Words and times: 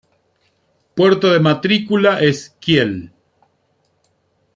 Puerto 0.95 1.31
de 1.31 1.39
matrícula 1.39 2.21
es 2.21 2.55
Kiel. 2.59 3.13